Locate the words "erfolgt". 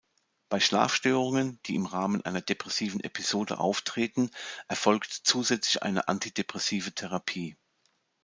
4.67-5.11